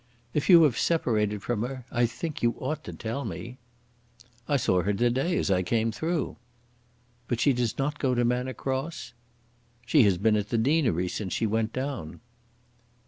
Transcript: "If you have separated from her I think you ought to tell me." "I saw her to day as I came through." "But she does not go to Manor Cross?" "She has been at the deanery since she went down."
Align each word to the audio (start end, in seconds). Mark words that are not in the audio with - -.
"If 0.33 0.49
you 0.49 0.63
have 0.63 0.79
separated 0.79 1.43
from 1.43 1.61
her 1.61 1.85
I 1.91 2.07
think 2.07 2.41
you 2.41 2.55
ought 2.57 2.83
to 2.85 2.91
tell 2.93 3.23
me." 3.23 3.59
"I 4.47 4.57
saw 4.57 4.81
her 4.81 4.93
to 4.95 5.09
day 5.11 5.37
as 5.37 5.51
I 5.51 5.61
came 5.61 5.91
through." 5.91 6.37
"But 7.27 7.39
she 7.39 7.53
does 7.53 7.77
not 7.77 7.99
go 7.99 8.15
to 8.15 8.25
Manor 8.25 8.55
Cross?" 8.55 9.13
"She 9.85 10.01
has 10.05 10.17
been 10.17 10.35
at 10.37 10.49
the 10.49 10.57
deanery 10.57 11.07
since 11.07 11.33
she 11.33 11.45
went 11.45 11.71
down." 11.71 12.19